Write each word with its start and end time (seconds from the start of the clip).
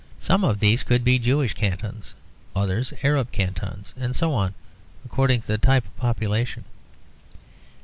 Some 0.19 0.43
of 0.43 0.59
these 0.59 0.81
could 0.81 1.03
be 1.03 1.19
Jewish 1.19 1.53
cantons, 1.53 2.15
others 2.55 2.91
Arab 3.03 3.31
cantons, 3.31 3.93
and 3.95 4.15
so 4.15 4.33
on 4.33 4.55
according 5.05 5.41
to 5.41 5.47
the 5.47 5.59
type 5.59 5.85
of 5.85 5.95
population. 5.97 6.65